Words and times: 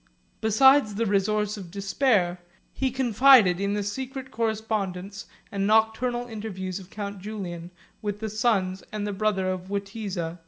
Besides 0.41 0.95
the 0.95 1.05
resource 1.05 1.57
of 1.57 1.69
despair, 1.69 2.39
he 2.73 2.89
confided 2.89 3.59
in 3.59 3.75
the 3.75 3.83
secret 3.83 4.31
correspondence 4.31 5.27
and 5.51 5.67
nocturnal 5.67 6.25
interviews 6.27 6.79
of 6.79 6.89
count 6.89 7.19
Julian, 7.21 7.69
with 8.01 8.19
the 8.19 8.27
sons 8.31 8.81
and 8.91 9.05
the 9.05 9.13
brother 9.13 9.47
of 9.51 9.69
Witiza. 9.69 10.39